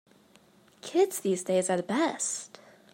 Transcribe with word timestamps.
Kids 0.81 1.19
these 1.19 1.43
days 1.43 1.69
are 1.69 1.77
the 1.77 1.83
best. 1.83 2.59